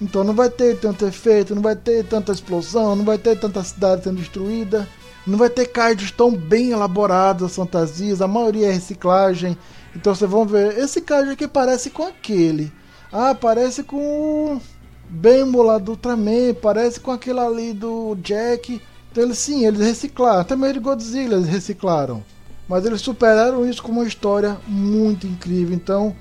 Então 0.02 0.24
não 0.24 0.34
vai 0.34 0.50
ter 0.50 0.80
tanto 0.80 1.06
efeito, 1.06 1.54
não 1.54 1.62
vai 1.62 1.76
ter 1.76 2.04
tanta 2.06 2.32
explosão, 2.32 2.96
não 2.96 3.06
vai 3.06 3.20
ter 3.20 3.40
tanta 3.40 3.64
cidade 3.64 4.04
sendo 4.04 4.18
destruída, 4.18 4.90
não 5.26 5.38
vai 5.38 5.50
ter 5.50 5.68
cards 5.68 6.12
tão 6.12 6.36
bem 6.36 6.72
elaborados, 6.72 7.44
as 7.44 7.56
fantasias, 7.56 8.22
a 8.22 8.28
maioria 8.28 8.68
é 8.68 8.72
reciclagem. 8.72 9.58
Então 9.96 10.16
vocês 10.16 10.30
vão 10.30 10.46
ver, 10.46 10.78
esse 10.78 11.02
card 11.02 11.32
aqui 11.32 11.48
parece 11.48 11.90
com 11.90 12.04
aquele. 12.04 12.72
Ah, 13.12 13.36
parece 13.36 13.84
com 13.84 14.56
o 14.56 14.62
Bembo 15.10 15.78
do 15.80 15.92
Ultraman, 15.92 16.54
parece 16.62 17.00
com 17.00 17.12
aquele 17.12 17.40
ali 17.40 17.74
do 17.74 18.16
Jack. 18.16 18.82
Então, 19.12 19.26
eles, 19.26 19.38
sim, 19.38 19.66
eles 19.66 19.82
reciclaram. 19.82 20.46
Também 20.46 20.72
de 20.72 20.80
Godzilla 20.80 21.36
eles 21.36 21.50
reciclaram. 21.50 22.24
Mas 22.68 22.86
eles 22.86 23.02
superaram 23.02 23.68
isso 23.68 23.84
com 23.84 23.92
uma 23.92 24.08
história 24.08 24.58
muito 24.66 25.28
incrível. 25.28 25.76
Então, 25.76 26.16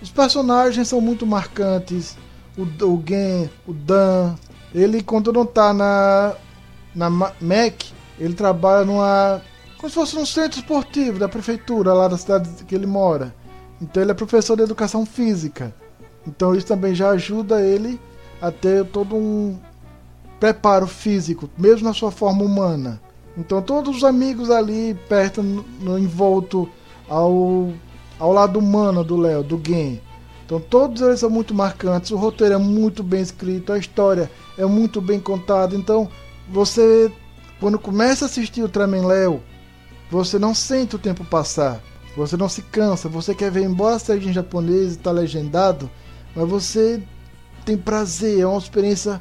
os 0.00 0.10
personagens 0.10 0.88
são 0.88 1.00
muito 1.02 1.26
marcantes. 1.26 2.16
O, 2.56 2.62
o 2.62 3.04
Gen, 3.06 3.50
o 3.66 3.74
Dan. 3.74 4.34
Ele, 4.74 5.02
quando 5.02 5.30
não 5.30 5.44
tá 5.44 5.74
na, 5.74 6.34
na 6.94 7.10
Mac, 7.10 7.82
ele 8.18 8.34
trabalha 8.34 8.84
numa. 8.84 9.42
como 9.76 9.88
se 9.88 9.94
fosse 9.94 10.16
um 10.16 10.26
centro 10.26 10.60
esportivo 10.60 11.18
da 11.18 11.28
prefeitura 11.28 11.92
lá 11.92 12.08
da 12.08 12.16
cidade 12.16 12.48
que 12.64 12.74
ele 12.74 12.86
mora. 12.86 13.34
Então, 13.80 14.02
ele 14.02 14.12
é 14.12 14.14
professor 14.14 14.56
de 14.56 14.62
educação 14.62 15.04
física. 15.04 15.74
Então, 16.26 16.54
isso 16.54 16.66
também 16.66 16.94
já 16.94 17.10
ajuda 17.10 17.60
ele 17.60 18.00
a 18.40 18.50
ter 18.50 18.84
todo 18.86 19.14
um, 19.14 19.58
preparo 20.38 20.86
físico, 20.86 21.48
mesmo 21.56 21.86
na 21.86 21.94
sua 21.94 22.10
forma 22.10 22.44
humana. 22.44 23.00
Então 23.36 23.60
todos 23.60 23.98
os 23.98 24.04
amigos 24.04 24.50
ali 24.50 24.96
perto, 25.08 25.42
no, 25.42 25.98
envolto 25.98 26.68
ao, 27.08 27.72
ao 28.18 28.32
lado 28.32 28.58
humano 28.58 29.04
do 29.04 29.16
Léo, 29.16 29.42
do 29.42 29.60
Gen. 29.64 30.00
Então 30.44 30.60
todos 30.60 31.02
eles 31.02 31.20
são 31.20 31.28
muito 31.28 31.54
marcantes, 31.54 32.10
o 32.10 32.16
roteiro 32.16 32.54
é 32.54 32.58
muito 32.58 33.02
bem 33.02 33.20
escrito, 33.20 33.72
a 33.72 33.78
história 33.78 34.30
é 34.56 34.64
muito 34.64 35.00
bem 35.00 35.20
contada. 35.20 35.74
Então 35.74 36.08
você, 36.48 37.12
quando 37.60 37.78
começa 37.78 38.24
a 38.24 38.26
assistir 38.26 38.60
o 38.60 38.64
Ultraman 38.64 39.06
Léo, 39.06 39.42
você 40.10 40.38
não 40.38 40.54
sente 40.54 40.96
o 40.96 40.98
tempo 40.98 41.24
passar. 41.24 41.80
Você 42.16 42.36
não 42.36 42.48
se 42.48 42.62
cansa, 42.62 43.08
você 43.08 43.34
quer 43.34 43.50
ver, 43.50 43.64
embora 43.64 43.98
seja 43.98 44.28
em 44.28 44.32
japonês 44.32 44.92
e 44.92 44.96
está 44.96 45.10
legendado, 45.10 45.90
mas 46.34 46.48
você 46.48 47.02
tem 47.64 47.76
prazer, 47.76 48.40
é 48.40 48.46
uma 48.46 48.58
experiência 48.58 49.20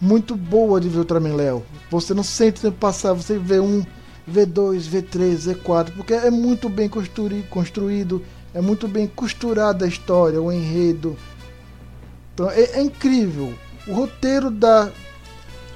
muito 0.00 0.36
boa 0.36 0.80
de 0.80 0.88
ver 0.88 0.98
Ultraman 0.98 1.34
Léo. 1.34 1.64
Você 1.90 2.14
não 2.14 2.22
sente 2.22 2.58
o 2.58 2.62
tempo 2.62 2.78
passar, 2.78 3.14
você 3.14 3.36
vê 3.36 3.58
um, 3.58 3.84
V2, 4.30 4.88
V3, 4.88 5.54
V4, 5.54 5.92
porque 5.96 6.12
é 6.12 6.30
muito 6.30 6.68
bem 6.68 6.88
construído, 6.88 8.22
é 8.52 8.60
muito 8.60 8.88
bem 8.88 9.06
costurada 9.06 9.84
a 9.84 9.88
história, 9.88 10.42
o 10.42 10.52
enredo. 10.52 11.16
Então 12.34 12.50
é, 12.50 12.62
é 12.62 12.82
incrível. 12.82 13.54
O 13.86 13.92
roteiro 13.92 14.50
da 14.50 14.90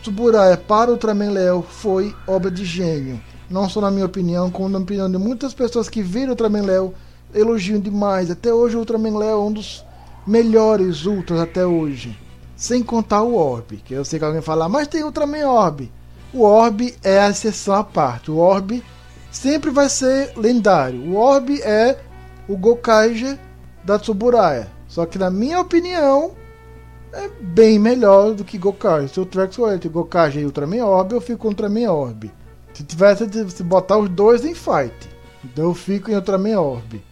Tsuburaya 0.02 0.56
para 0.56 0.90
Ultraman 0.90 1.30
Léo 1.30 1.62
foi 1.62 2.14
obra 2.26 2.50
de 2.50 2.64
gênio. 2.64 3.20
Não 3.50 3.68
só 3.68 3.80
na 3.80 3.90
minha 3.90 4.06
opinião, 4.06 4.50
como 4.50 4.68
na 4.68 4.78
opinião 4.78 5.10
de 5.10 5.18
muitas 5.18 5.52
pessoas 5.52 5.88
que 5.88 6.02
viram 6.02 6.30
Ultraman 6.30 6.62
Léo, 6.62 6.94
elogiam 7.34 7.78
demais. 7.78 8.30
Até 8.30 8.52
hoje 8.52 8.76
o 8.76 8.78
Ultraman 8.78 9.18
Léo 9.18 9.30
é 9.30 9.36
um 9.36 9.52
dos 9.52 9.84
melhores 10.26 11.04
Ultras 11.04 11.40
até 11.40 11.66
hoje. 11.66 12.16
Sem 12.56 12.82
contar 12.82 13.22
o 13.22 13.34
Orb, 13.34 13.76
que 13.84 13.92
eu 13.92 14.04
sei 14.04 14.18
que 14.18 14.24
alguém 14.24 14.40
fala, 14.40 14.68
mas 14.68 14.88
tem 14.88 15.04
Ultraman 15.04 15.46
Orb. 15.46 15.90
O 16.32 16.42
Orb 16.42 16.94
é 17.02 17.18
a 17.18 17.28
exceção 17.28 17.74
à 17.74 17.84
parte. 17.84 18.30
O 18.30 18.36
Orb 18.36 18.82
sempre 19.30 19.70
vai 19.70 19.88
ser 19.88 20.32
lendário. 20.36 21.00
O 21.10 21.16
Orb 21.16 21.60
é 21.62 21.98
o 22.48 22.56
Gokaiger 22.56 23.38
da 23.84 23.98
Tsuburaya. 23.98 24.68
Só 24.88 25.04
que 25.04 25.18
na 25.18 25.30
minha 25.30 25.60
opinião 25.60 26.32
é 27.12 27.28
bem 27.28 27.78
melhor 27.78 28.34
do 28.34 28.44
que 28.44 28.58
Gokaiger. 28.58 29.08
Se 29.08 29.20
o 29.20 29.26
Trex 29.26 29.56
for 29.56 29.72
entre 29.72 29.88
Gokaiger 29.88 30.42
e 30.42 30.46
Ultraman 30.46 30.84
Orb, 30.84 31.12
eu 31.12 31.20
fico 31.20 31.38
com 31.38 31.48
Ultraman 31.48 31.90
Orb. 31.90 32.30
Se 32.72 32.84
tivesse 32.84 33.26
de 33.26 33.62
botar 33.62 33.98
os 33.98 34.08
dois 34.08 34.44
em 34.44 34.54
fight, 34.54 34.94
então 35.44 35.64
eu 35.64 35.74
fico 35.74 36.10
em 36.10 36.14
Ultraman 36.14 36.58
Orb. 36.58 37.02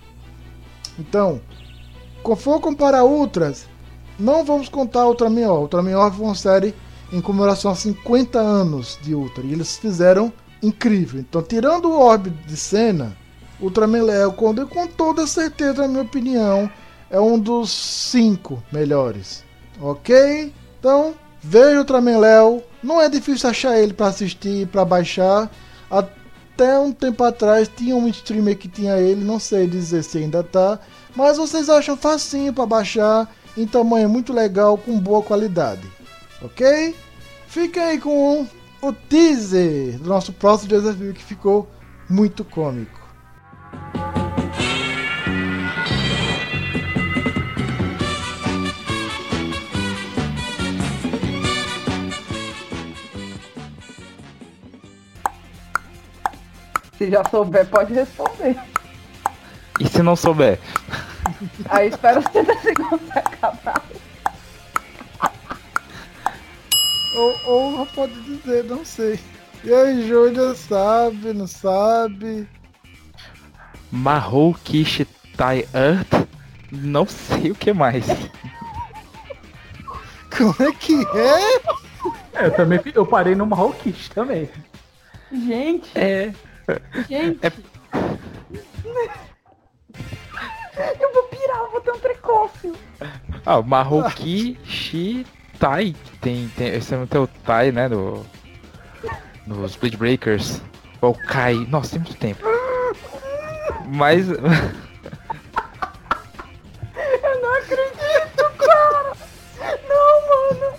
Então, 0.98 1.40
se 2.24 2.36
for 2.36 2.60
comparar 2.60 3.04
Ultras, 3.04 3.66
não 4.18 4.44
vamos 4.44 4.68
contar 4.68 5.06
Ultraman 5.06 5.48
Orb. 5.48 5.62
Ultraman 5.62 5.96
Orb 5.96 6.16
foi 6.16 6.26
uma 6.26 6.34
série 6.34 6.74
em 7.12 7.20
comemoração 7.20 7.70
a 7.70 7.74
50 7.74 8.38
anos 8.38 8.98
de 9.02 9.14
Ultra. 9.14 9.44
E 9.44 9.52
eles 9.52 9.76
fizeram 9.76 10.32
incrível. 10.62 11.20
Então, 11.20 11.42
tirando 11.42 11.86
o 11.86 12.00
Orb 12.00 12.30
de 12.30 12.56
cena, 12.56 13.16
Ultraman 13.60 14.02
Leo, 14.02 14.32
quando 14.32 14.66
com 14.66 14.86
toda 14.86 15.26
certeza, 15.26 15.82
na 15.82 15.88
minha 15.88 16.02
opinião, 16.02 16.70
é 17.10 17.20
um 17.20 17.38
dos 17.38 17.70
cinco 17.70 18.62
melhores. 18.70 19.44
Ok? 19.80 20.52
Então, 20.78 21.14
veja 21.42 21.78
Ultraman 21.78 22.18
Leo. 22.18 22.62
Não 22.82 23.00
é 23.00 23.08
difícil 23.08 23.48
achar 23.50 23.78
ele 23.78 23.92
para 23.92 24.06
assistir, 24.06 24.66
para 24.68 24.84
baixar. 24.84 25.50
Até 25.90 26.78
um 26.78 26.92
tempo 26.92 27.22
atrás 27.24 27.70
tinha 27.74 27.94
um 27.96 28.08
streamer 28.08 28.56
que 28.56 28.68
tinha 28.68 28.96
ele, 28.96 29.24
não 29.24 29.38
sei 29.38 29.66
dizer 29.66 30.02
se 30.02 30.18
ainda 30.18 30.42
tá. 30.42 30.78
Mas 31.14 31.36
vocês 31.36 31.68
acham 31.68 31.96
facinho 31.96 32.52
para 32.52 32.66
baixar 32.66 33.28
em 33.56 33.66
tamanho 33.66 34.08
muito 34.08 34.32
legal, 34.32 34.78
com 34.78 34.98
boa 34.98 35.22
qualidade. 35.22 35.82
ok? 36.42 36.94
Fiquem 37.48 37.82
aí 37.82 37.98
com 37.98 38.46
o 38.80 38.92
teaser 38.92 39.98
do 39.98 40.08
nosso 40.08 40.32
próximo 40.32 40.68
desafio 40.68 41.12
que 41.12 41.24
ficou 41.24 41.68
muito 42.08 42.44
cômico. 42.44 42.97
Se 56.98 57.10
já 57.10 57.24
souber, 57.24 57.66
pode 57.66 57.94
responder. 57.94 58.56
E 59.78 59.88
se 59.88 60.02
não 60.02 60.16
souber? 60.16 60.58
Aí 61.68 61.88
espera 61.88 62.18
os 62.18 62.24
30 62.26 62.58
segundos 62.58 63.10
acabar. 63.14 63.82
Ou, 67.14 67.40
ou 67.46 67.70
não 67.72 67.86
pode 67.86 68.20
dizer, 68.22 68.64
não 68.64 68.84
sei. 68.84 69.18
E 69.64 69.72
aí, 69.72 70.08
Júlia, 70.08 70.54
sabe, 70.54 71.32
não 71.32 71.46
sabe? 71.46 72.46
Mahou 73.90 74.54
Kish 74.64 75.06
Tai 75.36 75.66
Earth? 75.72 76.28
Não 76.70 77.06
sei 77.06 77.52
o 77.52 77.54
que 77.54 77.72
mais. 77.72 78.04
Como 80.36 80.54
é 80.60 80.70
que 80.72 80.94
é? 81.16 81.88
É, 82.38 82.46
eu 82.46 82.54
também 82.54 82.80
eu 82.94 83.04
parei 83.04 83.34
no 83.34 83.46
Marroquish 83.46 84.08
também. 84.10 84.48
Gente, 85.32 85.90
É. 85.98 86.32
gente. 87.08 87.46
É- 87.46 87.52
Eu 91.00 91.12
vou 91.12 91.24
pirar, 91.24 91.58
eu 91.58 91.70
vou 91.72 91.80
ter 91.80 91.90
um 91.90 91.98
precócio. 91.98 92.72
Ah, 93.44 93.58
o 93.58 93.64
Mahou 93.64 94.04
Kishi 94.10 95.26
Tai. 95.58 95.94
Tem, 96.20 96.48
tem, 96.56 96.68
esse 96.68 96.94
é 96.94 96.98
o 96.98 97.26
Tai, 97.44 97.72
né? 97.72 97.88
Do, 97.88 98.24
nos 99.46 99.74
Blade 99.74 99.96
Breakers. 99.96 100.62
Ou 101.00 101.14
Kai. 101.14 101.54
Nossa, 101.68 101.92
tem 101.92 102.00
muito 102.00 102.16
tempo. 102.16 102.42
Mas. 103.86 104.28
Eu 104.30 104.38
não 107.42 107.54
acredito, 107.56 108.44
cara. 108.58 109.16
Não, 109.88 110.28
mano. 110.28 110.76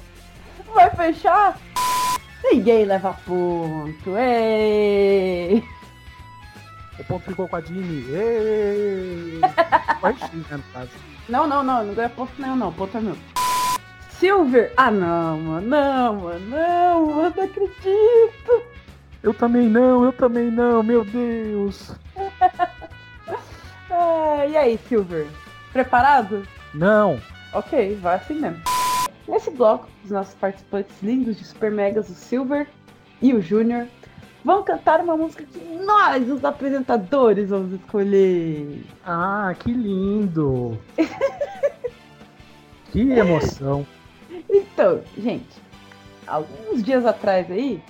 Vai 0.73 0.89
fechar? 0.91 1.59
Ninguém 2.43 2.85
leva 2.85 3.13
ponto. 3.25 4.17
Ei. 4.17 5.61
O 6.99 7.03
ponto 7.05 7.25
ficou 7.25 7.47
com 7.47 7.55
a 7.55 7.61
Dini. 7.61 8.05
Foi 10.01 10.13
X, 10.13 10.31
né, 10.33 10.57
no 10.57 10.63
caso. 10.73 10.91
Não, 11.29 11.47
não, 11.47 11.63
não. 11.63 11.83
Não 11.85 11.93
ganha 11.93 12.09
ponto 12.09 12.31
nenhum, 12.37 12.55
não. 12.55 12.73
Ponto 12.73 12.97
é 12.97 13.01
meu. 13.01 13.17
Silver. 14.09 14.73
Ah, 14.75 14.91
não, 14.91 15.39
mano. 15.39 15.67
Não, 15.67 16.15
mano. 16.15 16.49
Não, 16.49 17.05
mano. 17.05 17.33
Não 17.35 17.43
acredito. 17.43 18.63
Eu 19.21 19.33
também 19.33 19.67
não, 19.67 20.03
eu 20.03 20.13
também 20.13 20.49
não, 20.51 20.83
meu 20.83 21.03
Deus. 21.05 21.91
Ah, 23.91 24.45
e 24.45 24.55
aí, 24.55 24.79
Silver? 24.87 25.25
Preparado? 25.73 26.47
Não. 26.75 27.19
Ok, 27.51 27.95
vai 27.95 28.17
assim 28.17 28.35
mesmo. 28.35 28.61
Nesse 29.27 29.49
bloco, 29.49 29.87
os 30.05 30.11
nossos 30.11 30.35
participantes 30.35 30.95
lindos 31.01 31.37
de 31.37 31.43
Super 31.43 31.71
Megas, 31.71 32.07
o 32.07 32.13
Silver 32.13 32.67
e 33.19 33.33
o 33.33 33.41
Júnior, 33.41 33.87
vão 34.43 34.63
cantar 34.63 35.01
uma 35.01 35.17
música 35.17 35.43
que 35.43 35.59
nós, 35.59 36.29
os 36.29 36.43
apresentadores, 36.43 37.49
vamos 37.49 37.73
escolher. 37.73 38.83
Ah, 39.05 39.53
que 39.57 39.71
lindo. 39.71 40.77
que 42.91 43.11
emoção. 43.11 43.85
Então, 44.49 45.01
gente, 45.17 45.61
alguns 46.25 46.83
dias 46.83 47.05
atrás 47.05 47.49
aí, 47.51 47.81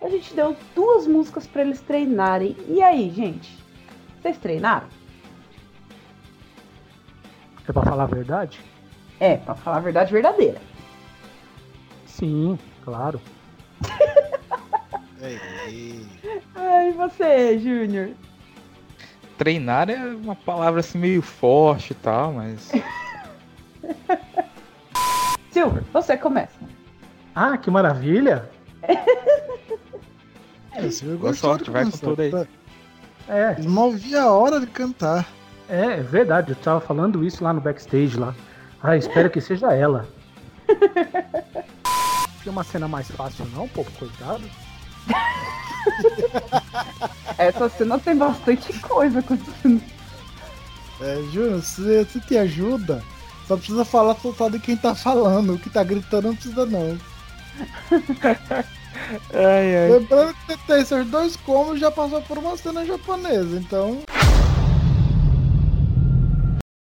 a 0.00 0.08
gente 0.08 0.34
deu 0.34 0.56
duas 0.74 1.06
músicas 1.06 1.46
pra 1.46 1.62
eles 1.62 1.80
treinarem. 1.80 2.56
E 2.68 2.82
aí, 2.82 3.10
gente? 3.10 3.58
Vocês 4.20 4.38
treinaram? 4.38 4.86
É 7.68 7.72
pra 7.72 7.82
falar 7.82 8.04
a 8.04 8.06
verdade? 8.06 8.60
É, 9.20 9.36
pra 9.36 9.54
falar 9.54 9.78
a 9.78 9.80
verdade 9.80 10.12
verdadeira. 10.12 10.60
Sim, 12.06 12.58
claro. 12.84 13.20
Ai, 15.20 16.90
e 16.90 16.92
você, 16.92 17.58
Júnior? 17.58 18.10
Treinar 19.36 19.88
é 19.90 19.96
uma 20.04 20.34
palavra 20.34 20.80
assim 20.80 20.98
meio 20.98 21.22
forte 21.22 21.92
e 21.92 21.94
tal, 21.94 22.32
mas. 22.32 22.70
Silver, 25.50 25.82
você 25.92 26.16
começa. 26.16 26.58
Ah, 27.34 27.56
que 27.56 27.70
maravilha. 27.70 28.48
É, 30.70 30.82
você 30.82 31.04
Boa 31.06 31.16
gostou 31.16 31.50
sorte, 31.50 31.64
de 31.64 31.70
vai 31.72 31.84
com 31.84 31.90
tudo 31.90 32.22
aí. 32.22 32.30
tá? 32.30 32.46
É, 33.26 33.60
Não 33.62 33.90
vi 33.90 34.14
a 34.14 34.30
hora 34.30 34.60
de 34.60 34.66
cantar. 34.68 35.26
é, 35.68 35.94
é 35.94 36.00
verdade. 36.02 36.52
Eu 36.52 36.56
tava 36.56 36.80
falando 36.80 37.24
isso 37.24 37.42
lá 37.42 37.52
no 37.52 37.60
backstage 37.60 38.16
lá. 38.16 38.32
Ah, 38.80 38.96
espero 38.96 39.28
que 39.28 39.40
seja 39.40 39.74
ela. 39.74 40.06
Tem 42.44 42.52
uma 42.52 42.62
cena 42.62 42.86
mais 42.86 43.10
fácil 43.10 43.44
não, 43.46 43.66
pô, 43.66 43.84
coitado. 43.98 44.44
Essa 47.38 47.68
cena 47.68 47.98
tem 47.98 48.16
bastante 48.16 48.72
coisa 48.80 49.20
acontecendo. 49.20 49.82
É, 51.00 51.22
Júnior, 51.32 51.62
se, 51.62 52.04
se 52.06 52.20
te 52.20 52.36
ajuda, 52.36 53.02
só 53.46 53.56
precisa 53.56 53.84
falar 53.84 54.14
total 54.14 54.50
de 54.50 54.58
quem 54.58 54.76
tá 54.76 54.94
falando. 54.94 55.54
O 55.54 55.58
que 55.58 55.70
tá 55.70 55.84
gritando 55.84 56.28
não 56.28 56.34
precisa 56.34 56.66
não. 56.66 56.98
Ai, 59.32 59.76
ai. 59.76 59.90
Lembrando 59.90 60.34
que 60.46 60.56
tem 60.66 60.80
esses 60.80 61.06
dois 61.06 61.36
cômodos 61.36 61.80
já 61.80 61.90
passou 61.90 62.20
por 62.22 62.36
uma 62.36 62.56
cena 62.56 62.84
japonesa, 62.84 63.56
então. 63.56 64.02